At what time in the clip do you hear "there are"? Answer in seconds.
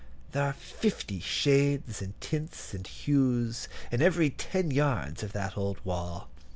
0.31-0.53